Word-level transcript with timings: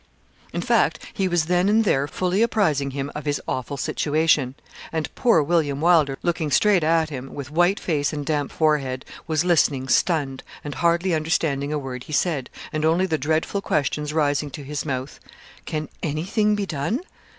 In 0.51 0.61
fact, 0.63 0.97
he 1.13 1.27
was 1.27 1.45
then 1.45 1.69
and 1.69 1.83
there 1.83 2.07
fully 2.07 2.41
apprising 2.41 2.89
him 2.89 3.11
of 3.13 3.25
his 3.25 3.39
awful 3.47 3.77
situation; 3.77 4.55
and 4.91 5.13
poor 5.13 5.43
William 5.43 5.79
Wylder 5.79 6.17
looking 6.23 6.49
straight 6.49 6.83
at 6.83 7.11
him, 7.11 7.35
with 7.35 7.51
white 7.51 7.79
face 7.79 8.11
and 8.11 8.25
damp 8.25 8.51
forehead, 8.51 9.05
was 9.27 9.45
listening 9.45 9.87
stunned, 9.87 10.41
and 10.63 10.73
hardly 10.73 11.13
understanding 11.13 11.71
a 11.71 11.77
word 11.77 12.05
he 12.05 12.13
said, 12.13 12.49
and 12.73 12.83
only 12.83 13.05
the 13.05 13.19
dreadful 13.19 13.61
questions 13.61 14.11
rising 14.11 14.49
to 14.49 14.63
his 14.63 14.85
mouth, 14.87 15.19
'Can 15.67 15.87
anything 16.01 16.55
be 16.55 16.65
done? 16.65 17.01